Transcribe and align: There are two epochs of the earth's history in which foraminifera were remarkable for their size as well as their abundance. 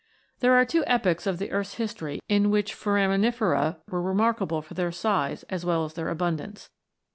There 0.39 0.55
are 0.55 0.65
two 0.65 0.83
epochs 0.87 1.27
of 1.27 1.37
the 1.37 1.51
earth's 1.51 1.75
history 1.75 2.23
in 2.27 2.49
which 2.49 2.73
foraminifera 2.73 3.81
were 3.87 4.01
remarkable 4.01 4.63
for 4.63 4.73
their 4.73 4.91
size 4.91 5.43
as 5.43 5.63
well 5.63 5.85
as 5.85 5.93
their 5.93 6.09
abundance. 6.09 6.71